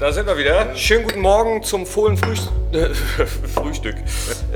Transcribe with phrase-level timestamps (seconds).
[0.00, 0.74] da sind wir wieder.
[0.76, 2.88] Schönen guten Morgen zum Fohlen Frühst äh,
[3.54, 3.96] Frühstück.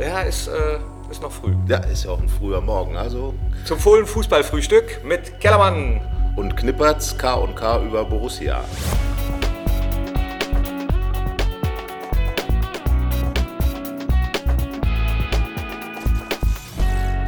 [0.00, 0.78] Ja, ist, äh,
[1.10, 1.54] ist noch früh.
[1.68, 2.96] Ja, ist ja auch ein früher Morgen.
[2.96, 3.34] Also
[3.66, 6.00] Zum Fohlen Fußballfrühstück mit Kellermann.
[6.36, 8.64] und knippert's K und K über Borussia.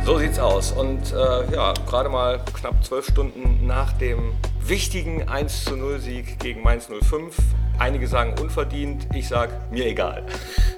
[0.07, 0.73] So sieht's aus.
[0.73, 4.33] Und äh, ja, gerade mal knapp zwölf Stunden nach dem
[4.69, 7.36] wichtigen 1 zu 0 Sieg gegen Mainz 05.
[7.79, 10.25] Einige sagen unverdient, ich sag mir egal.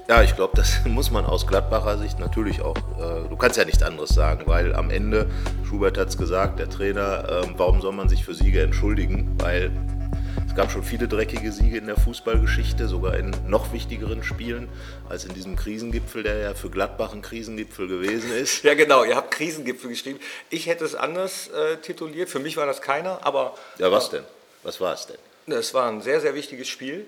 [0.09, 2.77] Ja, ich glaube, das muss man aus Gladbacher Sicht natürlich auch.
[2.77, 5.31] Äh, du kannst ja nichts anderes sagen, weil am Ende,
[5.65, 9.35] Schubert hat es gesagt, der Trainer, ähm, warum soll man sich für Siege entschuldigen?
[9.39, 9.71] Weil
[10.59, 14.69] gab schon viele dreckige Siege in der Fußballgeschichte, sogar in noch wichtigeren Spielen
[15.09, 18.65] als in diesem Krisengipfel, der ja für Gladbach ein Krisengipfel gewesen ist.
[18.65, 20.19] Ja, genau, ihr habt Krisengipfel geschrieben.
[20.51, 22.29] Ich hätte es anders äh, tituliert.
[22.29, 24.25] Für mich war das keiner, aber Ja, was denn?
[24.65, 25.19] Was war es denn?
[25.47, 27.07] es war ein sehr, sehr wichtiges Spiel,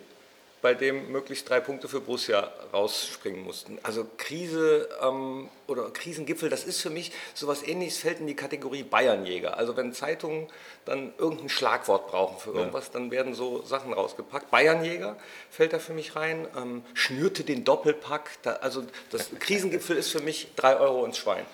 [0.62, 3.78] bei dem möglichst drei Punkte für Borussia rausspringen mussten.
[3.82, 8.82] Also Krise ähm, oder Krisengipfel, das ist für mich sowas ähnliches, fällt in die Kategorie
[8.82, 9.56] Bayernjäger.
[9.56, 10.48] Also wenn Zeitungen
[10.84, 14.50] dann irgendein Schlagwort brauchen für irgendwas, dann werden so Sachen rausgepackt.
[14.50, 15.16] Bayernjäger
[15.50, 18.30] fällt da für mich rein, ähm, schnürte den Doppelpack.
[18.42, 21.46] Da, also das Krisengipfel ist für mich drei Euro ins Schwein.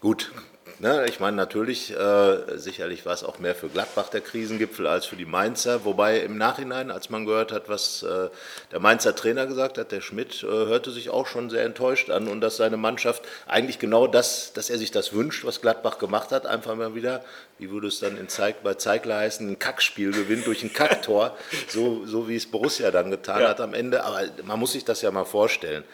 [0.00, 0.32] Gut,
[0.78, 5.06] ne, ich meine natürlich, äh, sicherlich war es auch mehr für Gladbach der Krisengipfel als
[5.06, 8.28] für die Mainzer, wobei im Nachhinein, als man gehört hat, was äh,
[8.70, 12.28] der Mainzer Trainer gesagt hat, der Schmidt, äh, hörte sich auch schon sehr enttäuscht an
[12.28, 16.30] und dass seine Mannschaft eigentlich genau das, dass er sich das wünscht, was Gladbach gemacht
[16.32, 17.24] hat, einfach mal wieder,
[17.58, 21.36] wie würde es dann in Zeig, bei Zeigler heißen, ein Kackspiel gewinnt durch ein Kacktor,
[21.68, 23.48] so, so wie es Borussia dann getan Ja.
[23.48, 25.84] hat am Ende, aber man muss sich das ja mal vorstellen.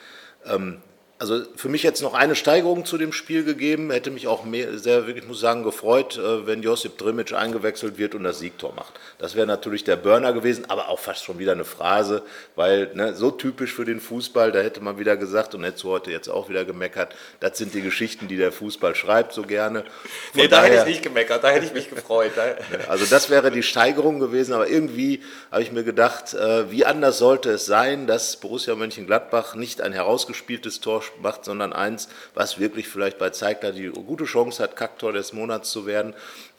[1.20, 4.78] Also für mich jetzt noch eine Steigerung zu dem Spiel gegeben, hätte mich auch mehr,
[4.78, 8.92] sehr, wirklich muss sagen, gefreut, äh, wenn Josip Drimic eingewechselt wird und das Siegtor macht.
[9.18, 12.22] Das wäre natürlich der Burner gewesen, aber auch fast schon wieder eine Phrase,
[12.54, 15.88] weil ne, so typisch für den Fußball, da hätte man wieder gesagt und hättest du
[15.88, 19.80] heute jetzt auch wieder gemeckert, das sind die Geschichten, die der Fußball schreibt so gerne.
[19.82, 19.90] Von
[20.34, 22.30] Nee, da hätte daher- ich nicht gemeckert, da hätte ich mich gefreut.
[22.88, 25.20] Also das wäre die Steigerung gewesen, aber irgendwie
[25.50, 29.92] habe ich mir gedacht, äh, wie anders sollte es sein, dass Borussia Mönchengladbach nicht ein
[29.92, 35.12] herausgespieltes Tor macht, sondern eins, was wirklich vielleicht bei Zeigler die gute Chance hat, Kacktor
[35.12, 36.14] des Monats zu werden.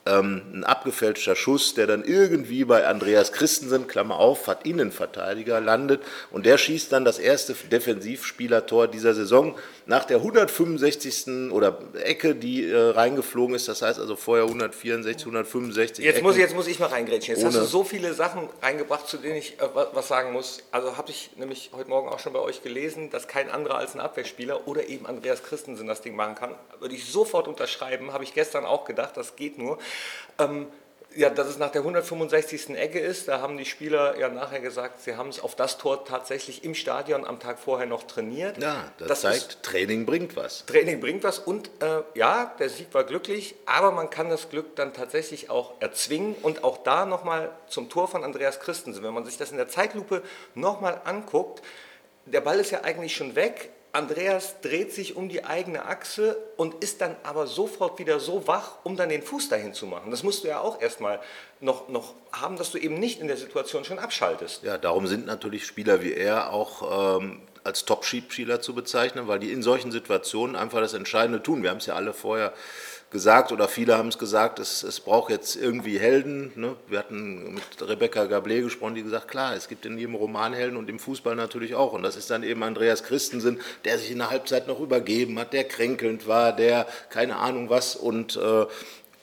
[0.05, 6.01] Ähm, ein abgefälschter Schuss, der dann irgendwie bei Andreas Christensen, Klammer auf, hat Innenverteidiger, landet
[6.31, 9.55] und der schießt dann das erste Defensivspielertor dieser Saison
[9.89, 11.51] nach der 165.
[11.51, 13.67] oder Ecke, die äh, reingeflogen ist.
[13.67, 16.05] Das heißt also vorher 164, 165.
[16.05, 16.25] Jetzt Ecken.
[16.25, 17.35] muss, ich, jetzt muss ich mal reingrätschen.
[17.35, 20.59] Jetzt hast du so viele Sachen reingebracht, zu denen ich äh, wa- was sagen muss.
[20.71, 23.95] Also habe ich nämlich heute Morgen auch schon bei euch gelesen, dass kein anderer als
[23.95, 26.51] ein Abwehrspieler oder eben Andreas Christensen das Ding machen kann.
[26.79, 28.13] Würde ich sofort unterschreiben.
[28.13, 29.79] Habe ich gestern auch gedacht, das geht nur.
[30.37, 30.67] Ähm,
[31.15, 32.69] ja, dass es nach der 165.
[32.77, 36.05] Ecke ist, da haben die Spieler ja nachher gesagt, sie haben es auf das Tor
[36.05, 38.61] tatsächlich im Stadion am Tag vorher noch trainiert.
[38.61, 40.65] Ja, das, Das zeigt, ist- Training bringt was.
[40.67, 44.75] Training bringt was und äh, ja, der Sieg war glücklich, aber man kann das Glück
[44.75, 49.03] dann tatsächlich auch erzwingen und auch da nochmal zum Tor von Andreas Christensen.
[49.03, 50.21] Wenn man sich das in der Zeitlupe
[50.53, 51.61] nochmal anguckt,
[52.25, 53.71] der Ball ist ja eigentlich schon weg.
[53.91, 58.77] Andreas dreht sich um die eigene Achse und ist dann aber sofort wieder so wach,
[58.83, 60.11] um dann den Fuß dahin zu machen.
[60.11, 61.19] Das musst du ja auch erstmal
[61.59, 64.63] noch, noch haben, dass du eben nicht in der Situation schon abschaltest.
[64.63, 69.51] Ja, darum sind natürlich Spieler wie er auch ähm, als Top-Spieler zu bezeichnen, weil die
[69.51, 71.63] in solchen Situationen einfach das Entscheidende tun.
[71.63, 72.53] Wir haben es ja alle vorher
[73.11, 76.51] gesagt oder viele haben es gesagt, es, braucht jetzt irgendwie Helden.
[76.55, 76.75] Ne?
[76.87, 80.77] Wir hatten mit Rebecca Gablé gesprochen, die gesagt, klar, es gibt in jedem Roman Helden
[80.77, 81.93] und im Fußball natürlich auch.
[81.93, 85.53] Und das ist dann eben Andreas Christensen, der sich in der Halbzeit noch übergeben hat,
[85.53, 88.65] der kränkelnd war, der keine Ahnung was und äh,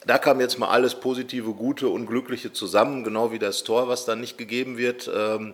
[0.05, 4.05] da kam jetzt mal alles Positive, Gute und Glückliche zusammen, genau wie das Tor, was
[4.05, 5.11] dann nicht gegeben wird.
[5.13, 5.53] Ähm,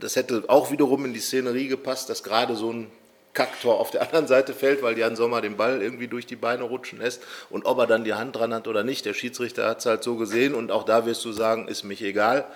[0.00, 2.90] Das hätte auch wiederum in die Szenerie gepasst, dass gerade so ein
[3.34, 6.62] Kacktor auf der anderen Seite fällt, weil Jan Sommer den Ball irgendwie durch die Beine
[6.62, 7.22] rutschen lässt.
[7.50, 10.04] Und ob er dann die Hand dran hat oder nicht, der Schiedsrichter hat es halt
[10.04, 10.54] so gesehen.
[10.54, 12.46] Und auch da wirst du sagen, ist mich egal.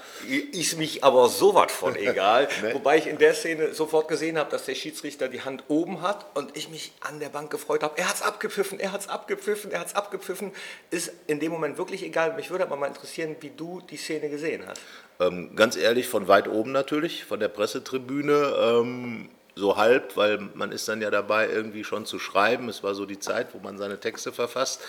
[0.53, 2.49] Ist mich aber sowas von egal.
[2.63, 2.75] Ne?
[2.75, 6.27] Wobei ich in der Szene sofort gesehen habe, dass der Schiedsrichter die Hand oben hat
[6.35, 7.99] und ich mich an der Bank gefreut habe.
[7.99, 10.53] Er hat es abgepfiffen, er hat es abgepfiffen, er hat es abgepfiffen.
[10.91, 12.35] Ist in dem Moment wirklich egal.
[12.37, 14.81] Mich würde aber mal interessieren, wie du die Szene gesehen hast.
[15.21, 18.55] Ähm, ganz ehrlich, von weit oben natürlich, von der Pressetribüne.
[18.61, 19.29] Ähm,
[19.59, 22.69] so halb, weil man ist dann ja dabei, irgendwie schon zu schreiben.
[22.69, 24.81] Es war so die Zeit, wo man seine Texte verfasst.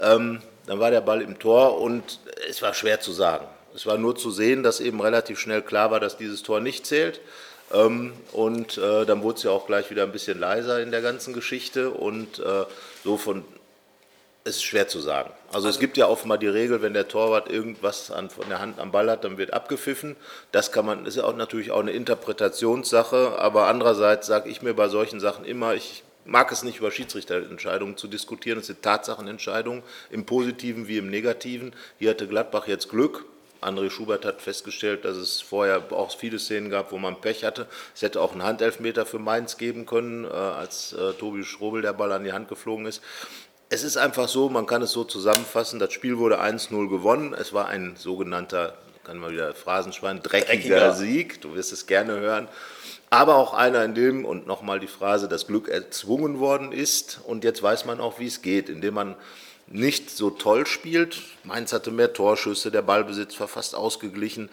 [0.00, 3.46] Ähm, dann war der Ball im Tor und es war schwer zu sagen.
[3.74, 6.86] Es war nur zu sehen, dass eben relativ schnell klar war, dass dieses Tor nicht
[6.86, 7.20] zählt.
[7.72, 11.02] Ähm, und äh, dann wurde es ja auch gleich wieder ein bisschen leiser in der
[11.02, 11.90] ganzen Geschichte.
[11.90, 12.64] Und äh,
[13.02, 13.44] so von
[14.44, 15.30] Es ist schwer zu sagen.
[15.52, 18.80] Also, es gibt ja offenbar die Regel, wenn der Torwart irgendwas an, von der Hand
[18.80, 20.16] am Ball hat, dann wird abgepfiffen.
[20.50, 23.38] Das kann man, ist ja auch natürlich auch eine Interpretationssache.
[23.38, 27.96] Aber andererseits sage ich mir bei solchen Sachen immer, ich mag es nicht über Schiedsrichterentscheidungen
[27.96, 28.58] zu diskutieren.
[28.58, 31.72] Es sind Tatsachenentscheidungen im Positiven wie im Negativen.
[32.00, 33.24] Hier hatte Gladbach jetzt Glück.
[33.60, 37.68] André Schubert hat festgestellt, dass es vorher auch viele Szenen gab, wo man Pech hatte.
[37.94, 41.92] Es hätte auch einen Handelfmeter für Mainz geben können, äh, als äh, Tobi Strobel der
[41.92, 43.02] Ball an die Hand geflogen ist.
[43.74, 47.32] Es ist einfach so, man kann es so zusammenfassen, das Spiel wurde 1-0 gewonnen.
[47.32, 51.40] Es war ein sogenannter, kann man wieder Phrasenschwein, dreckiger, dreckiger, Sieg.
[51.40, 52.48] Du wirst es gerne hören.
[53.08, 57.20] Aber auch einer, in dem, und nochmal die Phrase, das Glück erzwungen worden ist.
[57.24, 59.16] Und jetzt weiß man auch, wie es geht, indem man
[59.68, 61.22] nicht so toll spielt.
[61.42, 64.50] Mainz hatte mehr Torschüsse, der Ballbesitz war fast ausgeglichen.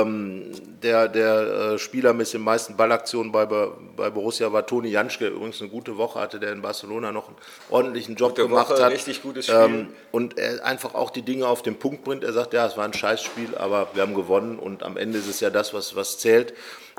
[0.00, 0.52] Ähm,
[0.82, 5.28] der, der äh, Spieler mit den meisten Ballaktionen bei, bei Borussia war Toni Janschke.
[5.28, 7.36] Übrigens eine gute Woche hatte der in Barcelona noch einen
[7.70, 8.92] ordentlichen Job Gute gemacht Woche, hat.
[8.92, 9.56] Richtig gutes Spiel.
[9.58, 12.24] Ähm, und er einfach auch die Dinge auf den Punkt bringt.
[12.24, 15.28] Er sagt, ja, es war ein Scheißspiel, aber wir haben gewonnen und am Ende ist
[15.28, 16.54] es ja das, was, was zählt.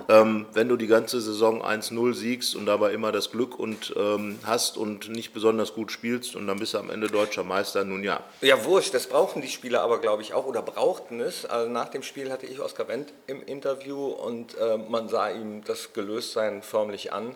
[0.09, 4.39] Ähm, wenn du die ganze Saison 1-0 siegst und dabei immer das Glück und ähm,
[4.43, 8.03] hast und nicht besonders gut spielst und dann bist du am Ende deutscher Meister, nun
[8.03, 8.21] ja.
[8.41, 11.45] Ja, wurscht, das brauchen die Spieler aber, glaube ich, auch oder brauchten es.
[11.45, 15.63] Also nach dem Spiel hatte ich Oskar Wendt im Interview und äh, man sah ihm
[15.63, 17.35] das Gelöstsein förmlich an.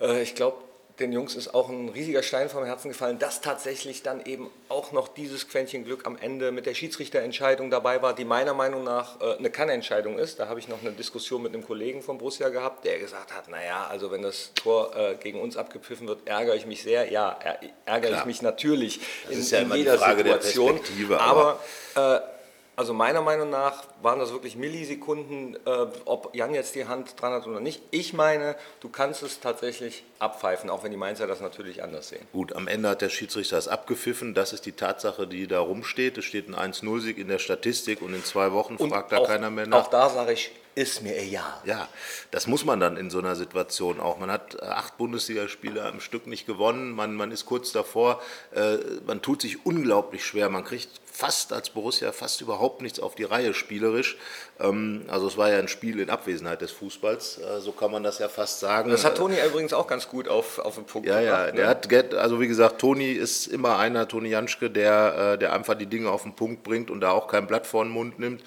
[0.00, 0.56] Äh, ich glaube,
[1.00, 4.92] den Jungs ist auch ein riesiger Stein vom Herzen gefallen, dass tatsächlich dann eben auch
[4.92, 9.20] noch dieses Quäntchen Glück am Ende mit der Schiedsrichterentscheidung dabei war, die meiner Meinung nach
[9.20, 10.38] äh, eine Kannentscheidung ist.
[10.38, 13.48] Da habe ich noch eine Diskussion mit einem Kollegen von Borussia gehabt, der gesagt hat,
[13.48, 17.10] naja, also wenn das Tor äh, gegen uns abgepfiffen wird, ärgere ich mich sehr.
[17.10, 17.38] Ja,
[17.84, 18.20] ärgere Klar.
[18.20, 20.80] ich mich natürlich in, ja in jeder Situation.
[21.18, 21.58] aber,
[21.94, 22.34] aber äh,
[22.76, 27.32] also meiner Meinung nach waren das wirklich Millisekunden, äh, ob Jan jetzt die Hand dran
[27.32, 27.82] hat oder nicht.
[27.90, 32.26] Ich meine, du kannst es tatsächlich abpfeifen, auch wenn die Mainzer das natürlich anders sehen.
[32.32, 34.34] Gut, am Ende hat der Schiedsrichter es abgepfiffen.
[34.34, 36.18] Das ist die Tatsache, die da rumsteht.
[36.18, 39.50] Es steht ein 1-0-Sieg in der Statistik und in zwei Wochen und fragt da keiner
[39.50, 39.84] mehr nach.
[39.84, 41.60] Auch da sage ich, ist mir egal.
[41.64, 41.88] Ja,
[42.30, 44.18] das muss man dann in so einer Situation auch.
[44.18, 48.20] Man hat äh, acht Bundesligaspiele am Stück nicht gewonnen, man, man ist kurz davor,
[48.54, 53.14] äh, man tut sich unglaublich schwer, man kriegt fast als Borussia fast überhaupt nichts auf
[53.14, 54.16] die Reihe spielerisch.
[54.58, 58.02] Ähm, also es war ja ein Spiel in Abwesenheit des Fußballs, äh, so kann man
[58.02, 58.90] das ja fast sagen.
[58.90, 61.46] Das hat Toni übrigens auch ganz gut auf, auf den Punkt ja, gebracht.
[61.46, 61.70] Ja, der ne?
[61.70, 65.86] hat, also wie gesagt, Toni ist immer einer, Toni Janschke, der, äh, der einfach die
[65.86, 68.42] Dinge auf den Punkt bringt und da auch kein Blatt vor den Mund nimmt.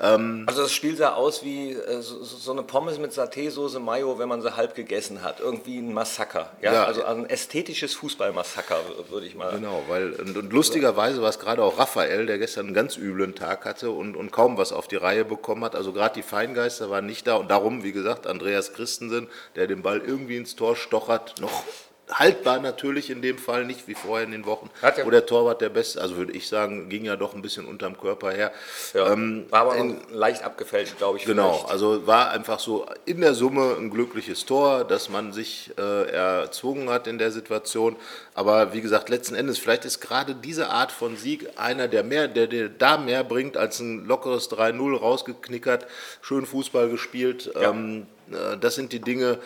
[0.00, 4.18] Ähm, also das Spiel sah aus wie äh, so, so, eine Pommes mit Saté-Soße Mayo,
[4.18, 5.40] wenn man sie halb gegessen hat.
[5.40, 6.50] Irgendwie ein Massaker.
[6.62, 6.72] Ja?
[6.72, 6.84] ja.
[6.84, 8.76] Also ein ästhetisches Fußballmassaker,
[9.10, 12.66] würde ich mal Genau, weil und, und lustigerweise war es gerade auch Raphael, der gestern
[12.66, 15.74] einen ganz üblen Tag hatte und, und kaum was auf die Reihe bekommen bekommen hat.
[15.74, 19.82] Also gerade die Feingeister waren nicht da und darum, wie gesagt, Andreas Christensen, der den
[19.82, 21.64] Ball irgendwie ins Tor stochert, noch
[22.10, 25.60] haltbar natürlich in dem Fall, nicht wie vorher in den Wochen, ja wo der Torwart
[25.60, 28.52] der Beste, also würde ich sagen, ging ja doch ein bisschen unterm Körper her.
[28.94, 31.24] Ja, ähm, war aber in, leicht abgefälscht, glaube ich.
[31.24, 31.70] Genau, vielleicht.
[31.70, 36.90] also war einfach so in der Summe ein glückliches Tor, dass man sich äh, erzwungen
[36.90, 37.96] hat in der Situation.
[38.34, 42.28] Aber wie gesagt, letzten Endes, vielleicht ist gerade diese Art von Sieg einer, der, mehr,
[42.28, 45.86] der, der da mehr bringt als ein lockeres 3-0 rausgeknickert,
[46.22, 47.50] schön Fußball gespielt.
[47.54, 47.70] Ja.
[47.70, 49.38] Ähm, äh, das sind die Dinge, äh,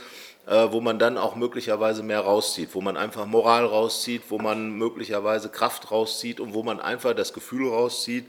[0.47, 5.49] wo man dann auch möglicherweise mehr rauszieht, wo man einfach Moral rauszieht, wo man möglicherweise
[5.49, 8.27] Kraft rauszieht und wo man einfach das Gefühl rauszieht,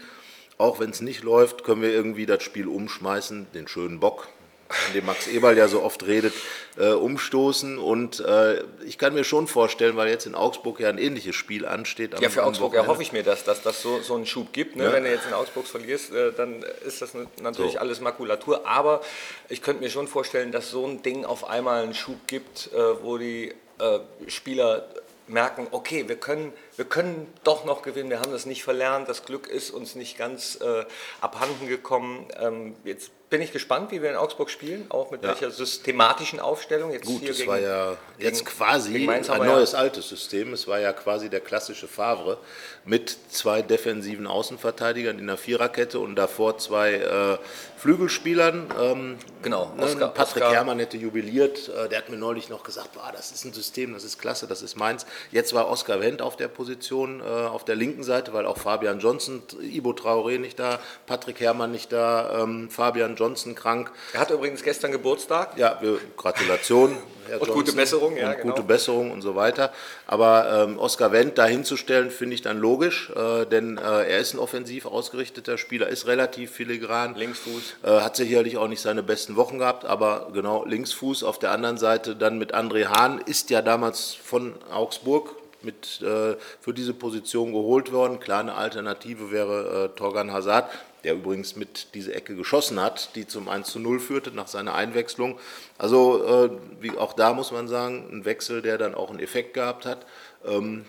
[0.58, 4.30] auch wenn es nicht läuft, können wir irgendwie das Spiel umschmeißen, den schönen Bock,
[4.76, 6.34] von dem Max Eberl ja so oft redet,
[6.78, 7.78] äh, umstoßen.
[7.78, 11.66] Und äh, ich kann mir schon vorstellen, weil jetzt in Augsburg ja ein ähnliches Spiel
[11.66, 12.20] ansteht.
[12.20, 14.76] ja, für Augsburg erhoffe ich mir, dass, dass das so, so einen Schub gibt.
[14.76, 14.86] Ne?
[14.86, 14.94] Ja.
[14.94, 17.80] Wenn du jetzt in Augsburg verlierst, äh, dann ist das natürlich so.
[17.80, 18.68] alles Makulatur.
[18.68, 19.02] Aber
[19.50, 23.04] ich könnte mir schon vorstellen, dass so ein Ding auf einmal einen Schub gibt, äh,
[23.04, 24.88] wo die äh, Spieler
[25.28, 29.26] merken, okay, wir können, wir können doch noch gewinnen, wir haben das nicht verlernt, das
[29.26, 30.86] Glück ist uns nicht ganz äh,
[31.22, 32.28] abhanden gekommen.
[32.40, 35.28] Ähm, jetzt bin ich gespannt, wie wir in Augsburg spielen, auch mit ja.
[35.28, 36.94] welcher systematischen Aufstellung.
[36.94, 40.54] Jetzt Gut, es war ja jetzt gegen, quasi gegen ein neues ja altes System.
[40.54, 42.38] Es war ja quasi der klassische Favre
[42.86, 47.38] mit zwei defensiven Außenverteidigern in der Viererkette und davor zwei äh,
[47.78, 48.68] Flügelspielern.
[48.80, 50.54] Ähm, genau, ne, Oscar, Patrick Oscar.
[50.54, 51.70] Herrmann hätte jubiliert.
[51.70, 54.48] Äh, der hat mir neulich noch gesagt, boah, das ist ein System, das ist klasse,
[54.48, 55.06] das ist meins.
[55.32, 59.00] Jetzt war Oskar Wendt auf der Position, äh, auf der linken Seite, weil auch Fabian
[59.00, 63.25] Johnson, Ibo Traoré nicht da, Patrick Herrmann nicht da, ähm, Fabian Johnson
[63.56, 63.92] krank.
[64.14, 65.58] Er hat übrigens gestern Geburtstag.
[65.58, 65.80] Ja,
[66.18, 66.98] Gratulation.
[67.28, 68.30] Herr und Johnson, gute Besserung, ja.
[68.30, 68.54] Und genau.
[68.54, 69.72] Gute Besserung und so weiter.
[70.06, 74.34] Aber ähm, Oskar Wendt da hinzustellen, finde ich dann logisch, äh, denn äh, er ist
[74.34, 77.16] ein offensiv ausgerichteter Spieler, ist relativ filigran.
[77.16, 77.78] Linksfuß.
[77.84, 81.24] Äh, hat sicherlich auch nicht seine besten Wochen gehabt, aber genau Linksfuß.
[81.24, 86.36] Auf der anderen Seite dann mit André Hahn, ist ja damals von Augsburg mit, äh,
[86.62, 88.20] für diese Position geholt worden.
[88.20, 90.70] Kleine Alternative wäre äh, Torgan Hazard,
[91.04, 94.76] der übrigens mit diese Ecke geschossen hat, die zum 1 zu 0 führte nach seiner
[94.76, 95.38] Einwechslung.
[95.78, 99.54] Also äh, wie, auch da muss man sagen, ein Wechsel, der dann auch einen Effekt
[99.54, 100.06] gehabt hat.
[100.46, 100.86] Ähm,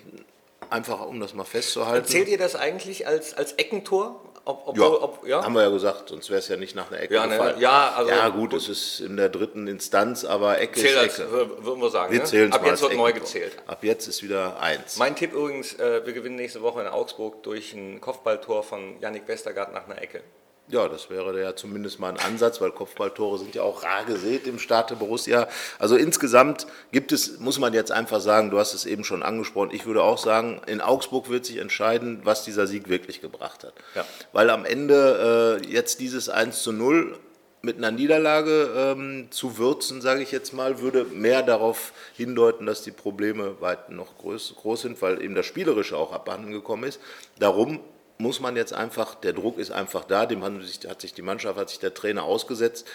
[0.71, 2.06] einfach um das mal festzuhalten.
[2.06, 4.21] Zählt ihr das eigentlich als, als Eckentor?
[4.49, 6.88] Ob, obwohl, ja, ob, ja, haben wir ja gesagt, sonst wäre es ja nicht nach
[6.93, 7.59] einer Ecke ja, ne, gefallen.
[7.59, 11.00] Ja, also ja, gut, es ist in der dritten Instanz, aber Ecke ist Ecke.
[11.00, 12.12] Als, würden wir sagen.
[12.12, 12.55] Wir ne?
[12.55, 13.57] Ab jetzt wird neu gezählt.
[13.67, 14.99] Ab jetzt ist wieder eins.
[14.99, 19.26] Mein Tipp übrigens, äh, wir gewinnen nächste Woche in Augsburg durch ein Kopfballtor von Yannick
[19.26, 20.23] Westergaard nach einer Ecke.
[20.68, 24.49] Ja, das wäre ja zumindest mal ein Ansatz, weil Kopfballtore sind ja auch rar gesät
[24.49, 25.46] im Starte Borussia.
[25.78, 29.70] Also insgesamt gibt es, muss man jetzt einfach sagen, du hast es eben schon angesprochen,
[29.73, 33.75] ich würde auch sagen, in Augsburg wird sich entscheiden, was dieser Sieg wirklich gebracht hat.
[33.94, 34.04] Ja.
[34.32, 37.16] Weil am Ende äh, jetzt dieses 1 zu 0
[37.62, 42.82] mit einer Niederlage ähm, zu würzen, sage ich jetzt mal, würde mehr darauf hindeuten, dass
[42.82, 47.00] die Probleme weit noch groß, groß sind, weil eben das Spielerische auch abhanden gekommen ist.
[47.38, 47.80] Darum
[48.18, 51.68] muss man jetzt einfach, der Druck ist einfach da, dem hat sich, die Mannschaft, hat
[51.68, 52.87] sich der Trainer ausgesetzt,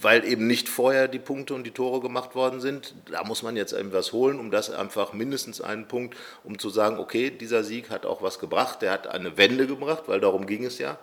[0.00, 2.94] weil eben nicht vorher die Punkte und die Tore gemacht worden sind.
[3.10, 6.98] Da muss man jetzt etwas holen, um das einfach mindestens einen Punkt, um zu sagen,
[6.98, 10.64] okay, dieser Sieg hat auch was gebracht, der hat eine Wende gebracht, weil darum ging
[10.64, 10.98] es ja.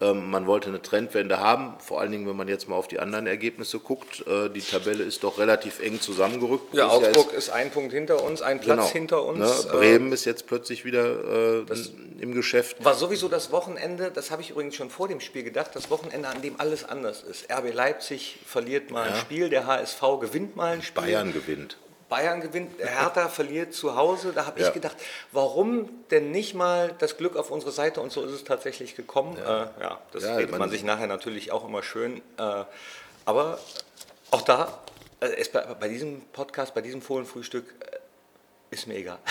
[0.00, 2.98] Ähm, man wollte eine Trendwende haben, vor allen Dingen, wenn man jetzt mal auf die
[2.98, 4.26] anderen Ergebnisse guckt.
[4.26, 6.74] Äh, die Tabelle ist doch relativ eng zusammengerückt.
[6.74, 9.64] Ja, Augsburg ist, ist, ein Punkt hinter uns, ein Platz genau, hinter uns.
[9.64, 11.64] Ne, Bremen ist jetzt plötzlich wieder äh,
[12.18, 12.84] im Geschäft.
[12.84, 16.28] War sowieso das Wochenende, das habe ich übrigens schon vor dem Spiel gedacht, das Wochenende,
[16.28, 17.50] an dem alles anders ist.
[17.52, 19.14] RB Leipzig verliert mal ja.
[19.14, 21.02] ein Spiel, der HSV gewinnt mal ein Spiel.
[21.04, 21.76] Bayern gewinnt.
[22.08, 24.32] Bayern gewinnt, Hertha verliert zu Hause.
[24.34, 24.68] Da habe ja.
[24.68, 24.96] ich gedacht,
[25.32, 28.00] warum denn nicht mal das Glück auf unsere Seite?
[28.00, 29.36] Und so ist es tatsächlich gekommen.
[29.38, 32.18] Ja, äh, ja das ja, redet man, man sich nachher natürlich auch immer schön.
[32.38, 32.64] Äh,
[33.24, 33.58] aber
[34.30, 34.80] auch da,
[35.20, 37.98] äh, bei, bei, diesem Podcast, bei diesem Fohlenfrühstück, äh,
[38.70, 39.18] ist mir egal.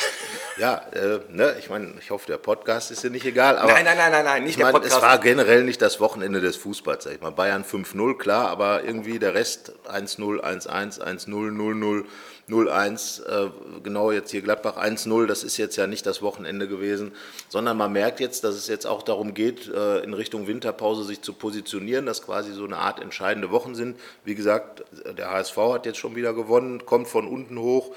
[0.57, 3.57] Ja, äh, ne, ich meine, ich hoffe, der Podcast ist dir nicht egal.
[3.57, 4.97] Aber nein, nein, nein, nein, nein, nicht ich mein, der Podcast.
[4.97, 7.31] Es war generell nicht das Wochenende des Fußballs, sag ich mal.
[7.31, 12.05] Bayern 5-0, klar, aber irgendwie der Rest 1-0, 1-1, 1-0, 0-0.
[12.49, 13.49] 0-1, äh,
[13.83, 17.13] genau jetzt hier Gladbach 1-0, das ist jetzt ja nicht das Wochenende gewesen,
[17.47, 21.21] sondern man merkt jetzt, dass es jetzt auch darum geht, äh, in Richtung Winterpause sich
[21.21, 23.97] zu positionieren, dass quasi so eine Art entscheidende Wochen sind.
[24.25, 24.83] Wie gesagt,
[25.17, 27.95] der HSV hat jetzt schon wieder gewonnen, kommt von unten hoch,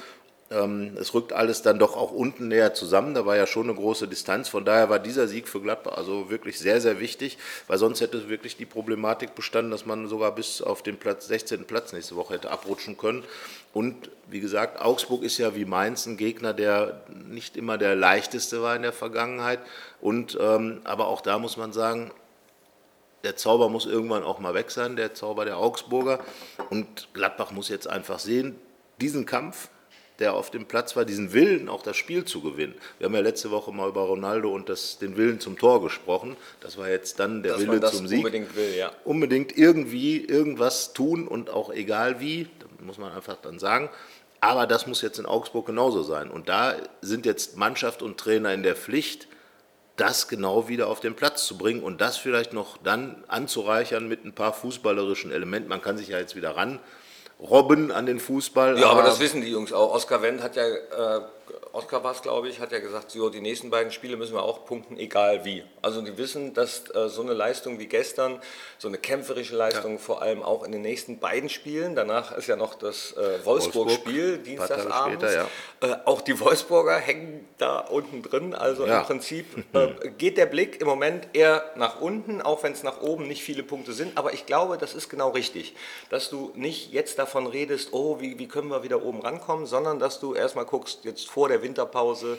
[0.48, 3.14] es rückt alles dann doch auch unten näher zusammen.
[3.14, 4.48] Da war ja schon eine große Distanz.
[4.48, 7.36] Von daher war dieser Sieg für Gladbach also wirklich sehr, sehr wichtig,
[7.66, 11.64] weil sonst hätte wirklich die Problematik bestanden, dass man sogar bis auf den Platz, 16.
[11.64, 13.24] Platz nächste Woche hätte abrutschen können.
[13.72, 18.62] Und wie gesagt, Augsburg ist ja wie Mainz ein Gegner, der nicht immer der leichteste
[18.62, 19.58] war in der Vergangenheit.
[20.00, 22.12] Und, ähm, aber auch da muss man sagen,
[23.24, 26.20] der Zauber muss irgendwann auch mal weg sein, der Zauber der Augsburger.
[26.70, 28.54] Und Gladbach muss jetzt einfach sehen,
[29.00, 29.70] diesen Kampf,
[30.18, 32.74] der auf dem Platz war, diesen Willen, auch das Spiel zu gewinnen.
[32.98, 36.36] Wir haben ja letzte Woche mal über Ronaldo und das, den Willen zum Tor gesprochen.
[36.60, 38.18] Das war jetzt dann der Dass Wille zum Sieg.
[38.18, 38.92] Unbedingt will, ja.
[39.04, 42.48] Unbedingt irgendwie irgendwas tun und auch egal wie,
[42.80, 43.90] muss man einfach dann sagen.
[44.40, 46.30] Aber das muss jetzt in Augsburg genauso sein.
[46.30, 49.28] Und da sind jetzt Mannschaft und Trainer in der Pflicht,
[49.96, 54.24] das genau wieder auf den Platz zu bringen und das vielleicht noch dann anzureichern mit
[54.24, 55.68] ein paar fußballerischen Elementen.
[55.68, 56.80] Man kann sich ja jetzt wieder ran
[57.40, 58.78] robben an den Fußball.
[58.78, 59.92] Ja, aber, aber das wissen die Jungs auch.
[59.94, 61.20] Oskar Wendt hat ja äh,
[61.72, 64.42] Oskar war es, glaube ich, hat ja gesagt, so, die nächsten beiden Spiele müssen wir
[64.42, 65.62] auch punkten, egal wie.
[65.82, 68.40] Also die wissen, dass äh, so eine Leistung wie gestern,
[68.78, 69.98] so eine kämpferische Leistung ja.
[69.98, 74.14] vor allem auch in den nächsten beiden Spielen, danach ist ja noch das äh, Wolfsburg-Spiel,
[74.14, 75.48] Wolfsburg, Dienstagsabends, ja.
[75.82, 79.00] äh, auch die Wolfsburger hängen da unten drin, also ja.
[79.00, 83.02] im Prinzip äh, geht der Blick im Moment eher nach unten, auch wenn es nach
[83.02, 85.74] oben nicht viele Punkte sind, aber ich glaube, das ist genau richtig,
[86.08, 89.98] dass du nicht jetzt davon redest, oh, wie, wie können wir wieder oben rankommen, sondern
[89.98, 92.38] dass du erstmal guckst, jetzt vor der Winterpause,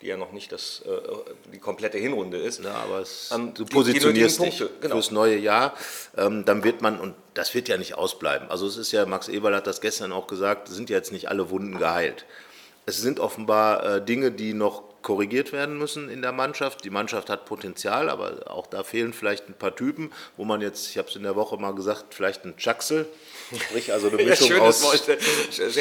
[0.00, 2.62] die ja noch nicht das, äh, die komplette Hinrunde ist.
[2.62, 4.94] Ja, aber es, ähm, du positionierst dich genau.
[4.94, 5.74] fürs neue Jahr,
[6.16, 8.48] ähm, dann wird man, und das wird ja nicht ausbleiben.
[8.48, 11.28] Also es ist ja, Max Eberl hat das gestern auch gesagt, sind ja jetzt nicht
[11.28, 12.24] alle Wunden geheilt.
[12.86, 16.82] Es sind offenbar äh, Dinge, die noch korrigiert werden müssen in der Mannschaft.
[16.82, 20.90] Die Mannschaft hat Potenzial, aber auch da fehlen vielleicht ein paar Typen, wo man jetzt,
[20.90, 23.06] ich habe es in der Woche mal gesagt, vielleicht ein Chaxel,
[23.56, 24.82] sprich also eine Mischung ja, aus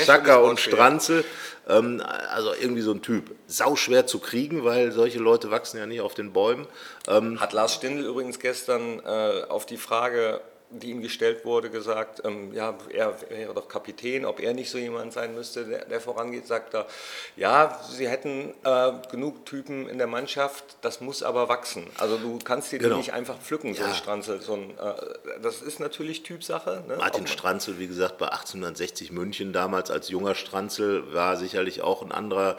[0.05, 1.25] Chaka und Stranzel,
[1.67, 3.31] ähm, also irgendwie so ein Typ.
[3.47, 6.67] Sau schwer zu kriegen, weil solche Leute wachsen ja nicht auf den Bäumen.
[7.07, 12.21] Ähm, hat Lars Stindl übrigens gestern äh, auf die Frage, die ihm gestellt wurde, gesagt,
[12.25, 16.01] ähm, ja, er wäre doch Kapitän, ob er nicht so jemand sein müsste, der, der
[16.01, 16.87] vorangeht, sagt er,
[17.35, 21.87] ja, sie hätten äh, genug Typen in der Mannschaft, das muss aber wachsen.
[21.97, 22.95] Also du kannst dir genau.
[22.95, 23.89] die nicht einfach pflücken, so ja.
[23.89, 24.41] ein Stranzel.
[24.41, 26.83] So ein, äh, das ist natürlich Typsache.
[26.87, 26.97] Ne?
[26.97, 32.11] Martin Stranzel, wie gesagt, bei 1860 München damals als junger Stranzel war sicherlich auch ein
[32.11, 32.55] anderer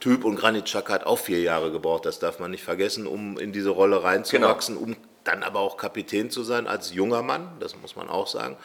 [0.00, 3.38] Typ und Granit Xhaka hat auch vier Jahre gebraucht, das darf man nicht vergessen, um
[3.38, 4.86] in diese Rolle reinzuwachsen, genau.
[4.92, 8.56] um dann aber auch Kapitän zu sein als junger Mann, das muss man auch sagen.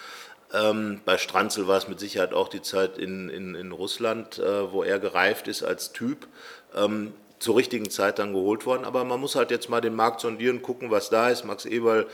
[0.54, 4.72] Ähm, bei Stranzel war es mit Sicherheit auch die Zeit in, in, in Russland, äh,
[4.72, 6.28] wo er gereift ist als Typ.
[6.76, 8.86] Ähm, zur richtigen Zeit dann geholt worden.
[8.86, 11.44] Aber man muss halt jetzt mal den Markt sondieren, gucken, was da ist.
[11.44, 12.08] Max Eberl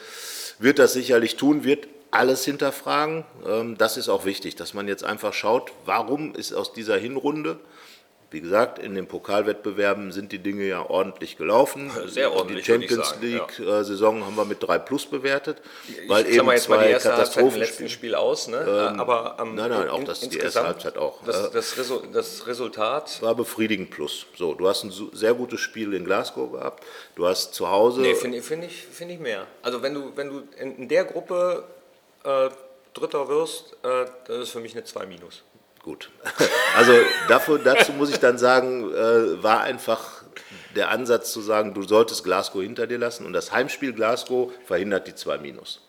[0.57, 3.23] wird das sicherlich tun, wird alles hinterfragen.
[3.45, 7.59] Ähm, das ist auch wichtig, dass man jetzt einfach schaut, warum ist aus dieser Hinrunde
[8.31, 11.91] wie gesagt, in den Pokalwettbewerben sind die Dinge ja ordentlich gelaufen.
[12.07, 12.65] Sehr ordentlich.
[12.65, 14.25] Die Champions League-Saison ja.
[14.25, 15.61] haben wir mit 3 Plus bewertet,
[16.07, 18.57] weil ich eben zwei mal Katastrophen letzten Spiel aus, ne?
[18.59, 21.23] Ähm, aber ähm, nein, nein, auch das, die erste Halbzeit auch.
[21.23, 24.27] Das, äh, das, Resu das, Resultat war befriedigend Plus.
[24.35, 26.85] So, du hast ein sehr gutes Spiel in Glasgow gehabt.
[27.15, 28.01] Du hast zu Hause.
[28.01, 29.47] Nee, finde find ich, find ich mehr.
[29.63, 31.63] Also wenn du, wenn du in, der Gruppe
[32.23, 32.49] äh,
[32.93, 35.43] Dritter wirst, äh, das ist für mich eine 2 Minus.
[35.83, 36.09] Gut.
[36.77, 36.93] Also
[37.27, 40.23] dafür, dazu muss ich dann sagen, äh, war einfach
[40.75, 45.07] der Ansatz zu sagen, du solltest Glasgow hinter dir lassen und das Heimspiel Glasgow verhindert
[45.07, 45.81] die 2 Minus.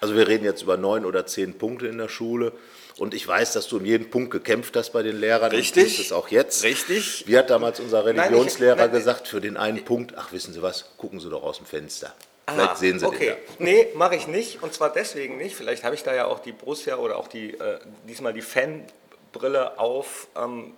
[0.00, 2.52] Also wir reden jetzt über neun oder zehn Punkte in der Schule.
[2.98, 5.50] Und ich weiß, dass du um jeden Punkt gekämpft hast bei den Lehrern.
[5.50, 5.96] Richtig.
[5.96, 6.64] Du es auch jetzt.
[6.64, 7.24] Richtig.
[7.26, 10.52] Wie hat damals unser Religionslehrer nein, ich, nein, gesagt, für den einen Punkt, ach wissen
[10.52, 12.14] Sie was, gucken Sie doch aus dem Fenster.
[12.48, 13.34] Vielleicht ah, sehen Sie okay.
[13.58, 13.82] den ja.
[13.82, 14.62] Nee, mache ich nicht.
[14.62, 15.56] Und zwar deswegen nicht.
[15.56, 19.78] Vielleicht habe ich da ja auch die Borussia oder auch die, äh, diesmal die Fanbrille
[19.78, 20.28] auf.
[20.36, 20.74] Ähm,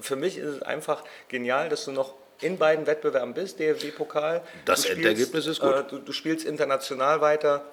[0.00, 4.42] für mich ist es einfach genial, dass du noch in beiden Wettbewerben bist, DFB-Pokal.
[4.64, 5.74] Das spielst, Endergebnis ist gut.
[5.74, 7.64] Äh, du, du, spielst international weiter.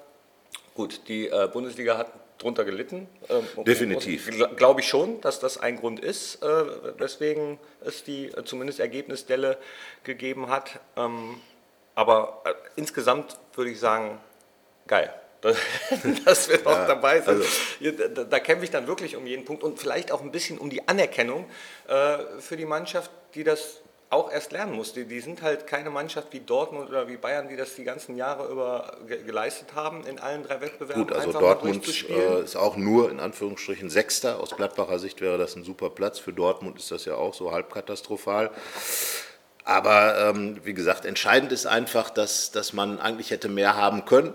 [0.75, 3.08] Gut, die äh, Bundesliga hat drunter gelitten.
[3.30, 4.30] Ähm, Definitiv.
[4.56, 6.65] Glaube ich schon, dass das ein Grund ist, äh,
[6.98, 9.58] weswegen es die äh, zumindest Ergebnisdelle
[10.03, 10.80] gegeben hat.
[10.98, 11.39] Ähm,
[11.96, 14.20] aber äh, insgesamt würde ich sagen,
[14.88, 15.14] geil.
[16.26, 17.44] dass wir noch ja, dabei sind.
[17.44, 20.58] Also, da, da, kämpfe ich dann wirklich um jeden Punkt und vielleicht auch ein bisschen
[20.58, 21.46] um die Anerkennung
[21.90, 23.82] äh, für die Mannschaft, die das
[24.14, 25.06] auch erst lernen musste.
[25.06, 28.48] Die sind halt keine Mannschaft wie Dortmund oder wie Bayern, die das die ganzen Jahre
[28.50, 31.08] über ge geleistet haben, in allen drei Wettbewerben.
[31.08, 34.40] Gut, also Dortmund äh, ist auch nur in Anführungsstrichen Sechster.
[34.40, 36.20] Aus Gladbacher Sicht wäre das ein super Platz.
[36.20, 38.51] Für Dortmund ist das ja auch so halb katastrophal.
[39.66, 44.34] Aber ähm, wie gesagt, entscheidend ist einfach, dass, dass man eigentlich hätte mehr haben können.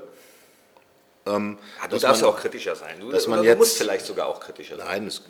[1.27, 3.01] Ähm, ja, du darfst man, auch kritischer sein.
[3.01, 4.87] Du, dass man jetzt, musst vielleicht sogar auch kritischer sein.
[4.87, 5.23] Nein, es,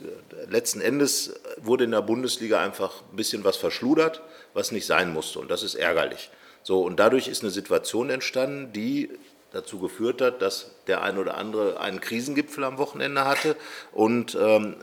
[0.48, 4.22] letzten Endes wurde in der Bundesliga einfach ein bisschen was verschludert,
[4.54, 5.40] was nicht sein musste.
[5.40, 6.30] Und das ist ärgerlich.
[6.62, 9.10] So, und dadurch ist eine Situation entstanden, die
[9.52, 13.56] dazu geführt hat, dass der ein oder andere einen Krisengipfel am Wochenende hatte
[13.92, 14.76] und ähm,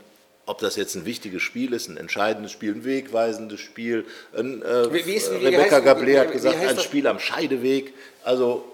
[0.46, 4.06] ob das jetzt ein wichtiges Spiel ist, ein entscheidendes Spiel, ein wegweisendes Spiel.
[4.36, 7.92] Ein, äh, wie, wie ist, Rebecca Gablé hat gesagt, ein Spiel am Scheideweg.
[8.22, 8.64] Also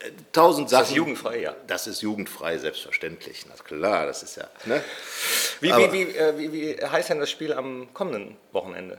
[0.00, 0.82] äh, tausend Sachen.
[0.82, 1.54] Das ist jugendfrei, ja.
[1.68, 3.46] Das ist jugendfrei, selbstverständlich.
[3.48, 4.48] Na klar, das ist ja.
[4.64, 4.82] Ne?
[5.60, 8.98] Wie, Aber, wie, äh, wie, wie, heißt denn das Spiel am kommenden Wochenende?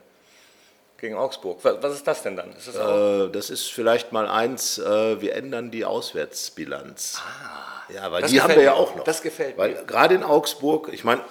[0.98, 1.58] Gegen Augsburg.
[1.64, 2.56] Was ist das denn dann?
[2.56, 7.20] Ist das, äh, das, ist vielleicht mal eins, äh, wir ändern die Auswärtsbilanz.
[7.26, 9.04] Ah, ja, weil die haben wir ja auch noch.
[9.04, 9.84] Das gefällt weil mir.
[9.84, 11.24] Gerade in Augsburg, ich meine,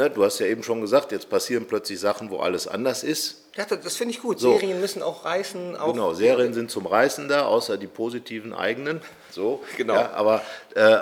[0.00, 3.44] ne, du hast ja eben schon gesagt, jetzt passieren plötzlich Sachen, wo alles anders ist.
[3.56, 4.40] Ja, das finde ich gut.
[4.40, 4.52] So.
[4.52, 5.76] Serien müssen auch reißen.
[5.76, 9.00] Auch genau, Serien sind zum Reißen da, außer die positiven eigenen.
[9.30, 9.94] So, genau.
[9.94, 10.42] Ja, aber
[10.74, 10.98] äh,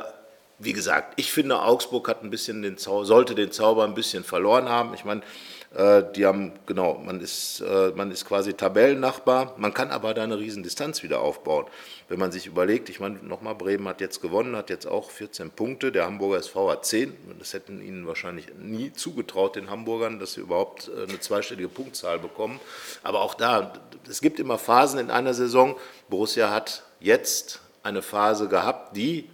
[0.59, 4.25] wie gesagt, ich finde, Augsburg hat ein bisschen den Zauber, sollte den Zauber ein bisschen
[4.25, 4.93] verloren haben.
[4.95, 5.23] Ich meine,
[5.71, 10.39] die haben, genau, man ist, äh, man ist quasi Tabellennachbar, man kann aber da eine
[10.39, 11.67] riesen Distanz wieder aufbauen.
[12.09, 15.51] Wenn man sich überlegt, ich meine, nochmal, Bremen hat jetzt gewonnen, hat jetzt auch 14
[15.51, 17.15] Punkte, der Hamburger SV hat 10.
[17.39, 22.19] Das hätten ihnen wahrscheinlich nie zugetraut, den Hamburgern, dass sie überhaupt äh, eine zweistellige Punktzahl
[22.19, 22.61] bekommen.
[23.03, 23.75] Aber auch da,
[24.09, 25.77] es gibt immer Phasen in einer Saison.
[26.09, 29.29] Borussia hat jetzt eine Phase gehabt, die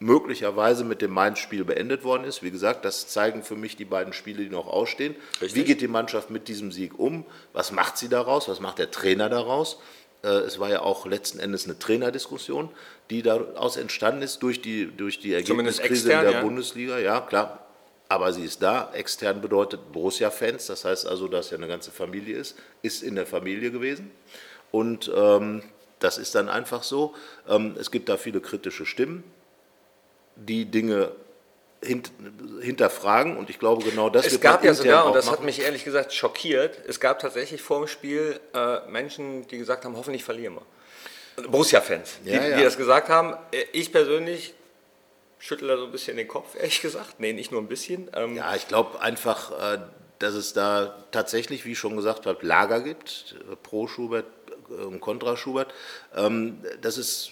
[0.00, 2.42] möglicherweise mit dem Mainz-Spiel beendet worden ist.
[2.42, 5.16] Wie gesagt, das zeigen für mich die beiden Spiele, die noch ausstehen.
[5.40, 5.54] Richtig.
[5.54, 7.24] Wie geht die Mannschaft mit diesem Sieg um?
[7.52, 8.48] Was macht sie daraus?
[8.48, 9.78] Was macht der Trainer daraus?
[10.22, 12.70] Äh, es war ja auch letzten Endes eine Trainerdiskussion,
[13.10, 16.40] die daraus entstanden ist durch die, durch die Ergebniskrise in der ja.
[16.42, 16.98] Bundesliga.
[16.98, 17.64] Ja, klar.
[18.08, 18.90] Aber sie ist da.
[18.94, 20.66] Extern bedeutet Borussia-Fans.
[20.66, 22.56] Das heißt also, dass ja eine ganze Familie ist.
[22.82, 24.10] Ist in der Familie gewesen.
[24.70, 25.62] Und ähm,
[25.98, 27.14] das ist dann einfach so.
[27.48, 29.24] Ähm, es gibt da viele kritische Stimmen
[30.38, 31.12] die Dinge
[31.82, 32.10] hint,
[32.60, 35.38] hinterfragen und ich glaube genau das es gab ja sogar und das machen.
[35.38, 39.84] hat mich ehrlich gesagt schockiert es gab tatsächlich vor dem Spiel äh, Menschen die gesagt
[39.84, 40.62] haben hoffentlich verlieren wir
[41.48, 42.56] Borussia-Fans, die, Ja, ja.
[42.56, 43.34] die das gesagt haben.
[43.52, 44.54] Äh, Ich persönlich
[45.38, 47.20] schüttel da so ein bisschen den Kopf, ehrlich gesagt.
[47.20, 48.10] Nee, nicht nur ein bisschen.
[48.12, 49.78] Ähm, Ja, ich glaube einfach, äh,
[50.18, 54.26] dass es da tatsächlich, wie ich schon gesagt habe, Lager gibt, äh, pro Schubert
[54.68, 55.72] äh, und kontra Schubert.
[56.16, 57.30] Ähm, Das ist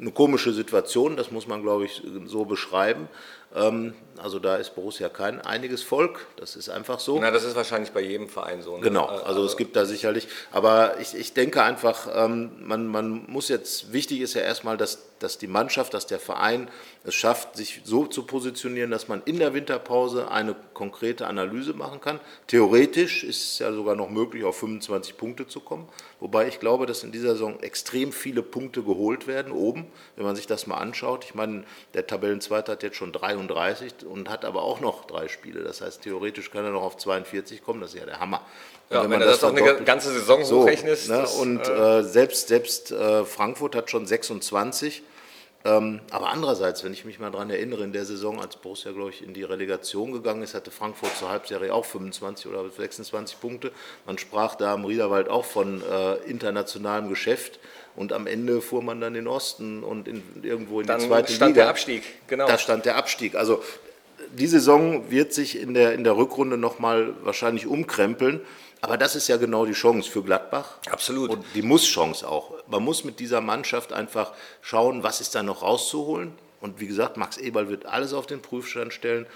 [0.00, 3.08] eine komische Situation, das muss man, glaube ich, so beschreiben.
[3.54, 7.18] Ähm, Also da ist Borussia kein einiges Volk, das ist einfach so.
[7.18, 8.76] Na, das ist wahrscheinlich bei jedem Verein so.
[8.76, 8.82] Ne?
[8.82, 13.24] Genau, Äh, also es gibt da sicherlich, aber ich, ich denke einfach, ähm, man, man
[13.28, 16.68] muss jetzt, wichtig ist ja erstmal, dass, dass die Mannschaft, dass der Verein
[17.04, 22.02] es schafft, sich so zu positionieren, dass man in der Winterpause eine konkrete Analyse machen
[22.02, 22.20] kann.
[22.46, 25.88] Theoretisch ist es ja sogar noch möglich, auf 25 Punkte zu kommen,
[26.20, 29.86] wobei ich glaube, dass in dieser Saison extrem viele Punkte geholt werden, oben,
[30.16, 31.24] wenn man sich das mal anschaut.
[31.24, 33.12] Ich meine, der Tabellenzweiter hat jetzt schon
[33.48, 35.62] 33 und hat aber auch noch drei Spiele.
[35.62, 38.42] Das heißt, theoretisch kann er noch auf 42 kommen, das ist ja der Hammer.
[38.90, 41.08] Ja, wenn, du das auf eine verdoppelt- ganze Saison so, hochrechnest.
[41.10, 45.02] ne, das, und äh, äh, selbst, selbst äh, Frankfurt hat schon 26.
[45.62, 49.10] Ähm, aber andererseits, wenn ich mich mal daran erinnere, in der Saison, als Borussia, glaube
[49.10, 53.70] ich, in die Relegation gegangen ist, hatte Frankfurt zur Halbserie auch 25 oder 26 Punkte.
[54.06, 57.58] Man sprach da am Riederwald auch von äh, internationalem Geschäft.
[57.94, 61.08] Und am Ende fuhr man dann in den Osten und in, irgendwo in dann die
[61.08, 61.64] zweite stand Liga.
[61.64, 62.02] der Abstieg.
[62.28, 62.46] Genau.
[62.46, 63.34] Da stand der Abstieg.
[63.34, 63.62] Also
[64.32, 68.40] die Saison wird sich in der, in der Rückrunde nochmal wahrscheinlich umkrempeln.
[68.82, 70.78] Aber das ist ja genau die Chance für Gladbach.
[70.90, 71.30] Absolut.
[71.30, 72.54] Und die Muss-Chance auch.
[72.66, 76.32] Man muss mit dieser Mannschaft einfach schauen, was ist da noch rauszuholen.
[76.60, 79.26] Und wie gesagt, Max Eberl wird alles auf den Prüfstand stellen,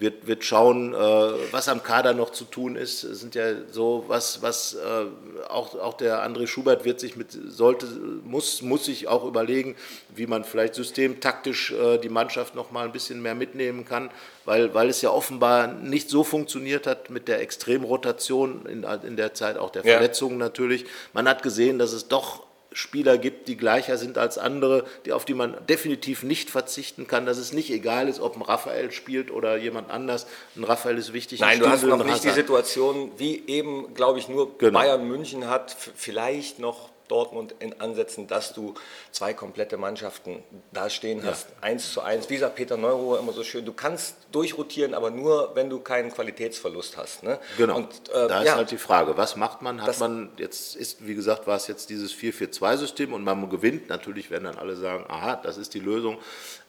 [0.00, 3.04] wird, wird schauen, äh, was am Kader noch zu tun ist.
[3.04, 7.38] Es sind ja so, was, was äh, auch, auch der André Schubert wird sich mit,
[7.48, 7.86] sollte,
[8.24, 9.76] muss, muss sich auch überlegen,
[10.14, 14.10] wie man vielleicht systemtaktisch äh, die Mannschaft noch mal ein bisschen mehr mitnehmen kann,
[14.46, 19.34] weil, weil es ja offenbar nicht so funktioniert hat mit der Extremrotation in, in der
[19.34, 19.94] Zeit auch der Ja.
[19.94, 20.86] Verletzungen natürlich.
[21.12, 25.24] Man hat gesehen, dass es doch Spieler gibt, die gleicher sind als andere, die, auf
[25.24, 29.30] die man definitiv nicht verzichten kann, dass es nicht egal ist, ob ein Raphael spielt
[29.30, 30.26] oder jemand anders.
[30.56, 31.40] Ein Raphael ist wichtig.
[31.40, 32.30] Nein, ein du hast noch nicht die.
[32.30, 34.78] Situation, wie eben, glaube ich, nur Genau.
[34.78, 38.74] Bayern München hat, vielleicht noch Dortmund in Ansätzen, dass du
[39.10, 40.42] zwei komplette Mannschaften
[40.72, 42.30] da stehen hast, eins zu eins.
[42.30, 46.12] Wie sagt Peter Neuruhr immer so schön, du kannst durchrotieren, aber nur, wenn du keinen
[46.12, 47.22] Qualitätsverlust hast.
[47.22, 47.38] Ne?
[47.56, 47.76] Genau.
[47.76, 49.82] Und, äh, da ist ja, halt die Frage, was macht man?
[49.82, 53.88] Hat man jetzt ist, wie gesagt, war es jetzt dieses 4-4-2-System und man gewinnt.
[53.88, 56.18] Natürlich werden dann alle sagen, aha, das ist die Lösung.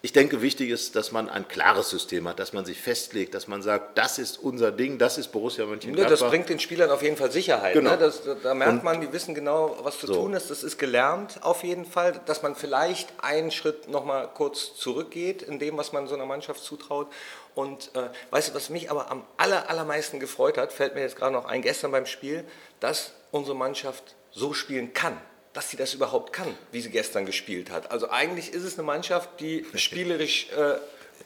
[0.03, 3.47] Ich denke, wichtig ist, dass man ein klares System hat, dass man sich festlegt, dass
[3.47, 6.09] man sagt, das ist unser Ding, das ist Borussia Ja, Mönchengladbach.
[6.09, 7.73] das bringt den Spielern auf jeden Fall Sicherheit.
[7.73, 7.91] Genau.
[7.91, 7.97] Ne?
[7.99, 10.15] Das, da- merkt Und- man, die wissen genau, was zu So.
[10.15, 10.49] tun ist.
[10.49, 15.43] Das ist gelernt auf jeden Fall, dass man vielleicht einen Schritt noch mal kurz zurückgeht
[15.43, 17.07] in dem, was man so einer Mannschaft zutraut.
[17.53, 21.15] Und äh, weißt du, was mich aber am aller, allermeisten gefreut hat, fällt mir jetzt
[21.15, 22.43] gerade noch ein, gestern beim Spiel,
[22.79, 25.15] dass unsere Mannschaft so spielen kann.
[25.53, 27.91] Dass sie das überhaupt kann, wie sie gestern gespielt hat.
[27.91, 30.75] Also eigentlich ist es eine Mannschaft, die spielerisch äh,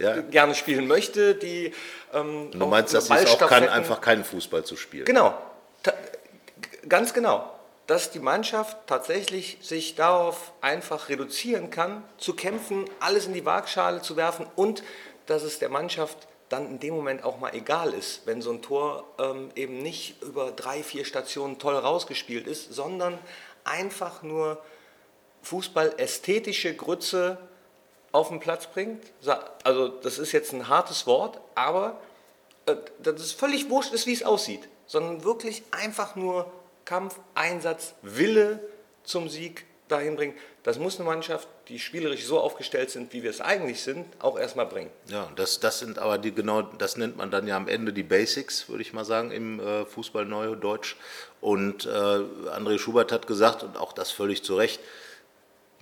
[0.04, 0.22] Ja.
[0.22, 1.72] gerne spielen möchte, die
[2.14, 5.06] ähm, du meinst, dass sie es auch kann, einfach keinen Fußball zu spielen.
[5.06, 5.38] Genau,
[5.84, 5.94] Ta
[6.90, 7.52] ganz genau.
[7.88, 14.02] Dass die Mannschaft tatsächlich sich darauf einfach reduzieren kann, zu kämpfen, alles in die Waagschale
[14.02, 14.82] zu werfen und
[15.28, 16.18] dass es der Mannschaft
[16.50, 20.22] dann in dem Moment auch mal egal ist, wenn so ein Tor ähm, eben nicht
[20.24, 23.18] über drei, vier Stationen toll rausgespielt ist, sondern
[23.66, 24.64] einfach nur
[25.44, 27.38] Fußball-ästhetische Grütze
[28.12, 29.04] auf den Platz bringt.
[29.64, 32.00] Also das ist jetzt ein hartes Wort, aber
[32.66, 36.52] äh, dass es völlig wurscht ist, wie es aussieht, sondern wirklich einfach nur
[36.86, 38.60] Kampf, Einsatz, Wille
[39.04, 40.34] zum Sieg dahin bringen.
[40.64, 44.38] Das muss eine Mannschaft, die spielerisch so aufgestellt sind, wie wir es eigentlich sind, auch
[44.38, 44.90] erstmal bringen.
[45.08, 48.04] Ja, das, das sind aber die genau, das nennt man dann ja am Ende die
[48.04, 50.96] Basics, würde ich mal sagen, im äh, Fußball Neudeutsch.
[51.42, 54.80] Und äh, André Schubert hat gesagt, und auch das völlig zu Recht,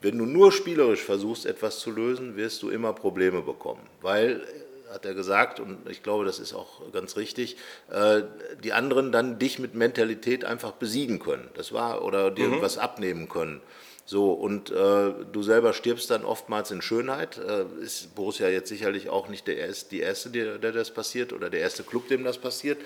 [0.01, 3.87] wenn du nur spielerisch versuchst, etwas zu lösen, wirst du immer Probleme bekommen.
[4.01, 7.57] Weil, äh, hat er gesagt, und ich glaube, das ist auch ganz richtig,
[7.89, 8.21] äh,
[8.63, 11.49] die anderen dann dich mit Mentalität einfach besiegen können.
[11.55, 13.61] Das war, oder dir was abnehmen können.
[14.05, 17.37] So, und äh, du selber stirbst dann oftmals in Schönheit.
[17.37, 21.31] Äh, ist Borussia jetzt sicherlich auch nicht der erste, die erste, der, der das passiert,
[21.31, 22.79] oder der erste Club, dem das passiert.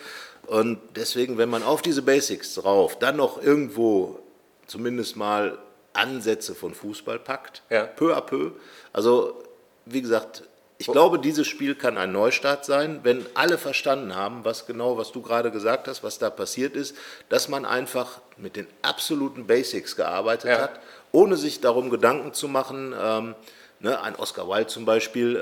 [0.45, 4.19] Und deswegen, wenn man auf diese Basics drauf dann noch irgendwo
[4.67, 5.57] zumindest mal
[5.93, 7.85] Ansätze von Fußball packt, Ja.
[7.85, 8.51] peu à peu.
[8.93, 9.41] Also,
[9.85, 10.43] wie gesagt,
[10.79, 15.11] ich glaube, dieses Spiel kann ein Neustart sein, wenn alle verstanden haben, was genau, was
[15.11, 16.95] du gerade gesagt hast, was da passiert ist,
[17.29, 20.59] dass man einfach mit den absoluten Basics gearbeitet Ja.
[20.61, 20.79] hat,
[21.11, 23.35] ohne sich darum Gedanken zu machen, ähm,
[23.79, 25.41] Ne, ein Oscar Wilde zum Beispiel, äh,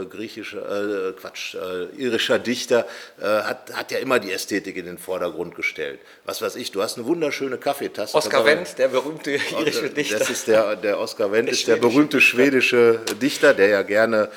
[0.00, 2.86] äh, griechischer, äh, Quatsch, äh, irischer Dichter,
[3.20, 6.00] äh, hat, hat ja immer die Ästhetik in den Vordergrund gestellt.
[6.24, 8.16] Was weiß ich, du hast eine wunderschöne Kaffeetasse.
[8.16, 10.18] Oscar Wendt, der berühmte irische Dichter.
[10.18, 14.28] Das ist der, der Oscar Wendt, ist der berühmte schwedische Dichter, der ja gerne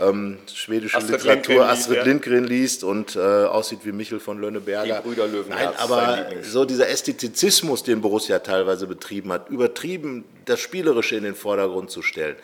[0.00, 2.04] ähm, schwedische Astrid Literatur Lindgren Astrid.
[2.04, 4.96] Lindgren liest und äh, aussieht wie Michel von Lönneberger.
[5.02, 10.60] Die Brüder Löwenherz, Nein, aber so dieser Ästhetizismus, den Borussia teilweise betrieben hat, übertrieben das
[10.60, 12.36] Spielerische in den Vordergrund zu stellen.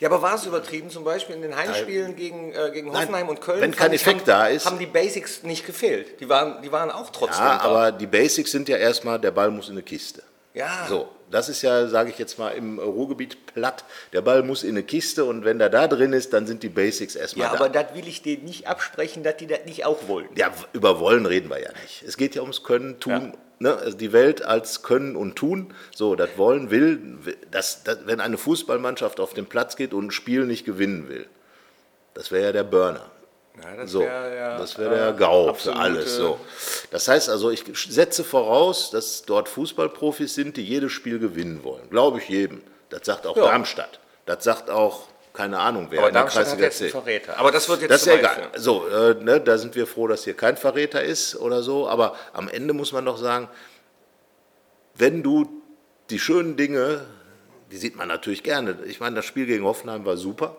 [0.00, 3.28] Ja, aber war es übertrieben, zum Beispiel in den Heimspielen gegen, äh, gegen Nein, Hoffenheim
[3.28, 3.60] und Köln?
[3.60, 6.20] wenn kein Effekt haben, da ist- Haben die Basics nicht gefehlt.
[6.20, 7.64] Die waren, die waren auch trotzdem Ja, da.
[7.64, 10.22] aber die Basics sind ja erstmal, der Ball muss in eine Kiste.
[10.58, 10.86] Ja.
[10.88, 13.84] So, das ist ja, sage ich jetzt mal, im Ruhrgebiet platt.
[14.12, 16.68] Der Ball muss in eine Kiste und wenn der da drin ist, dann sind die
[16.68, 17.60] Basics erstmal ja, da.
[17.60, 20.28] aber das will ich denen nicht absprechen, dass die das nicht auch wollen.
[20.36, 22.02] Ja, über Wollen reden wir ja nicht.
[22.02, 23.34] Es geht ja ums Können, Tun.
[23.60, 23.76] Ne?
[23.76, 25.72] Also die Welt als Können und Tun.
[25.94, 27.18] So, das Wollen will,
[27.52, 31.28] das, das, wenn eine Fußballmannschaft auf den Platz geht und ein Spiel nicht gewinnen will,
[32.14, 33.08] das wäre ja der Burner.
[33.62, 36.16] Ja, das So, wär ja, das wäre der äh, GAU für alles.
[36.16, 36.38] So.
[36.90, 41.88] Das heißt also, ich setze voraus, dass dort Fußballprofis sind, die jedes Spiel gewinnen wollen.
[41.90, 42.62] Glaube ich jedem.
[42.90, 43.44] Das sagt auch Ja.
[43.44, 44.00] Darmstadt.
[44.26, 46.90] Das sagt auch, keine Ahnung, wer Aber in der Darmstadt hat jetzt einen.
[46.90, 47.38] Verräter.
[47.38, 48.34] Aber das wird jetzt Das ist egal.
[48.34, 48.48] führen.
[48.56, 51.88] So, äh, ne, da sind wir froh, dass hier kein Verräter ist oder so.
[51.88, 53.48] Aber am Ende muss man doch sagen,
[54.96, 55.48] wenn du
[56.10, 57.04] die schönen Dinge,
[57.70, 58.78] die sieht man natürlich gerne.
[58.86, 60.56] Ich meine, das Spiel gegen Hoffenheim war super,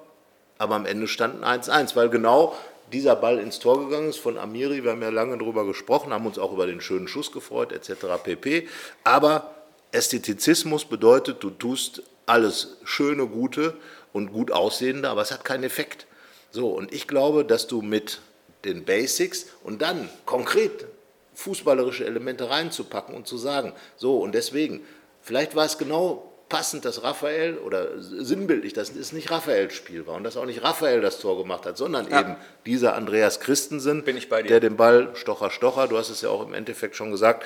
[0.58, 2.56] aber am Ende standen 1-1, weil genau
[2.92, 4.84] dieser Ball ins Tor gegangen ist von Amiri.
[4.84, 8.22] Wir haben ja lange darüber gesprochen, haben uns auch über den schönen Schuss gefreut, etc.
[8.24, 8.68] pp.
[9.04, 9.56] Aber
[9.92, 13.76] Ästhetizismus bedeutet, du tust alles Schöne, Gute
[14.14, 16.06] und gut Aussehende, aber es hat keinen Effekt.
[16.52, 18.22] So, und ich glaube, dass du mit
[18.66, 20.86] den Basics und dann konkret
[21.34, 24.82] fußballerische Elemente reinzupacken und zu sagen, so und deswegen,
[25.22, 30.16] vielleicht war es genau passend, dass Raphael oder sinnbildlich, dass es nicht Raphaels Spiel war
[30.16, 32.36] und dass auch nicht Raphael das Tor gemacht hat, sondern eben
[32.66, 34.50] dieser Andreas Christensen, Bin ich bei dir.
[34.50, 37.46] der den Ball Stocher Stocher, du hast es ja auch im Endeffekt schon gesagt,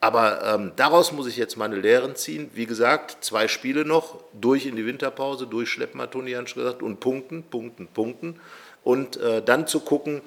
[0.00, 2.50] aber ähm, daraus muss ich jetzt meine Lehren ziehen.
[2.54, 7.00] Wie gesagt, zwei Spiele noch, durch in die Winterpause, durchschleppen, hat Toni Jansch gesagt, und
[7.00, 8.40] punkten, punkten, punkten.
[8.82, 10.22] Und äh, dann zu gucken,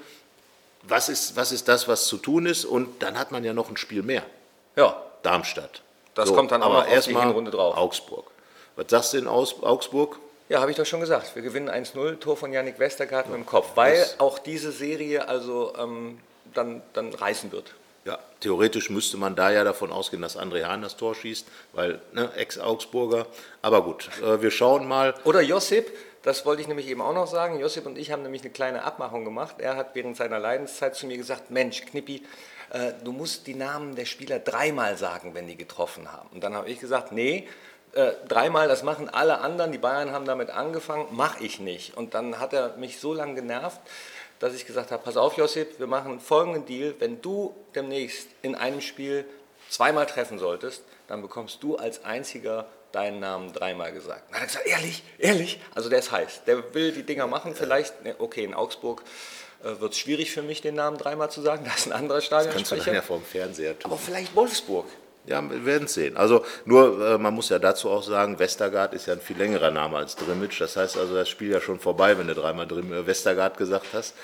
[0.83, 2.65] was ist, was ist das, was zu tun ist.
[2.65, 4.23] Und dann hat man ja noch ein Spiel mehr.
[4.75, 5.81] Ja, Darmstadt.
[6.15, 7.75] Das kommt dann aber erstmal Hinrunde drauf.
[7.77, 8.25] Augsburg.
[8.75, 10.19] Was sagst du in Augsburg?
[10.49, 11.35] Ja, habe ich doch schon gesagt.
[11.35, 15.27] Wir gewinnen 1-0, Tor von Yannick Westergaard mit dem Kopf, weil das- auch diese Serie
[15.27, 16.19] also ähm,
[16.53, 17.73] dann, dann reißen wird.
[18.05, 22.01] Ja, theoretisch müsste man da ja davon ausgehen, dass André Hahn das Tor schießt, weil
[22.11, 23.25] ne, Ex-Augsburger.
[23.61, 25.13] Aber gut, äh, wir schauen mal.
[25.23, 25.89] Oder Josip,
[26.21, 27.59] das wollte ich nämlich eben auch noch sagen.
[27.59, 29.55] Josip und ich haben nämlich eine kleine Abmachung gemacht.
[29.59, 32.23] Er hat während seiner Leidenszeit zu mir gesagt: Mensch, Knippi,
[32.71, 36.29] äh, du musst die Namen der Spieler dreimal sagen, wenn die getroffen haben.
[36.29, 37.47] Und dann habe ich gesagt: Nee,
[37.93, 39.71] äh, dreimal, das machen alle anderen.
[39.71, 41.95] Die Bayern haben damit angefangen, mache ich nicht.
[41.95, 43.79] Und dann hat er mich so lange genervt,
[44.39, 46.95] dass ich gesagt habe: Pass auf, Josip, wir machen folgenden Deal.
[46.99, 49.25] Wenn du demnächst in einem Spiel
[49.69, 54.23] zweimal treffen solltest, dann bekommst du als einziger deinen Namen dreimal gesagt.
[54.29, 55.61] Dann hat er gesagt, ehrlich, ehrlich?
[55.75, 56.43] Also der ist heiß.
[56.45, 57.55] Der will die Dinger machen.
[57.55, 59.03] Vielleicht, okay, in Augsburg
[59.63, 61.63] äh, wird es schwierig für mich, den Namen dreimal zu sagen.
[61.65, 62.93] Da ist ein anderer Kannst du dann Stadionsprecher.
[62.93, 63.91] ja vom Fernseher tun.
[63.91, 64.85] Aber vielleicht Wolfsburg.
[65.25, 66.17] Ja, wir werden es sehen.
[66.17, 69.71] Also nur, äh, man muss ja dazu auch sagen, Westergaard ist ja ein viel längerer
[69.71, 70.59] Name als Drimmitsch.
[70.59, 73.85] Das heißt also, das Spiel ja schon vorbei, wenn du dreimal Drim äh, Westergaard gesagt
[73.93, 74.15] hast.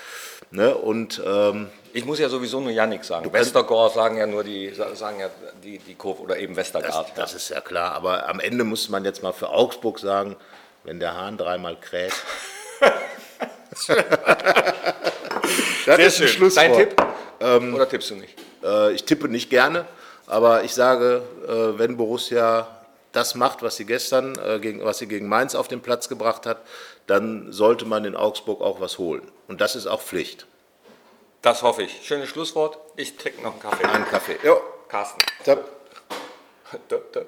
[0.51, 0.75] Ne?
[0.75, 3.31] Und ähm, Ich muss ja sowieso nur Yannick sagen.
[3.31, 5.29] Westergaard sagen ja nur die, sagen ja
[5.63, 7.17] die, die Kurve oder eben das, Westergaard.
[7.17, 7.93] das ist ja klar.
[7.93, 10.35] Aber am Ende muss man jetzt mal für Augsburg sagen,
[10.83, 12.11] wenn der Hahn dreimal kräht.
[15.97, 16.65] das ist ein Schlusswort.
[16.65, 17.73] Dein Tipp?
[17.73, 18.35] oder tippst du nicht?
[18.63, 19.85] Äh, ich tippe nicht gerne,
[20.27, 22.67] aber ich sage, äh, wenn Borussia
[23.11, 26.45] das macht, was sie gestern, äh, gegen, was sie gegen Mainz auf den Platz gebracht
[26.45, 26.61] hat,
[27.07, 29.23] dann sollte man in Augsburg auch was holen.
[29.47, 30.45] Und das ist auch Pflicht.
[31.41, 32.01] Das hoffe ich.
[32.03, 32.77] Schönes Schlusswort.
[32.97, 33.85] Ich trinke noch einen Kaffee.
[33.85, 34.37] Ein Kaffee.
[34.43, 34.61] Jo.
[34.89, 35.19] Carsten.
[35.43, 35.67] Zapp.
[36.89, 37.27] Döp, döp.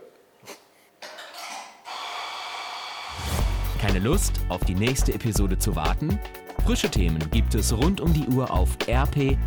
[3.81, 6.19] Keine Lust, auf die nächste Episode zu warten?
[6.65, 9.41] Frische Themen gibt es rund um die Uhr auf rp-online.de.